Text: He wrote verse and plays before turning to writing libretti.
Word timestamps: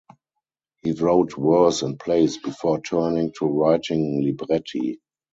He 0.81 0.93
wrote 0.93 1.33
verse 1.37 1.83
and 1.83 1.99
plays 1.99 2.39
before 2.39 2.81
turning 2.81 3.33
to 3.37 3.45
writing 3.45 4.23
libretti. 4.25 4.99